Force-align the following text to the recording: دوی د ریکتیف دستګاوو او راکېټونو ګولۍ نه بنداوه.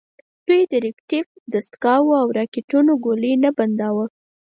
دوی 0.47 0.61
د 0.71 0.73
ریکتیف 0.85 1.25
دستګاوو 1.53 2.13
او 2.21 2.27
راکېټونو 2.39 2.91
ګولۍ 3.05 3.33
نه 3.43 3.49
بنداوه. 3.57 4.05